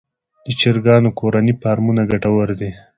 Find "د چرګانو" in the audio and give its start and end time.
0.45-1.09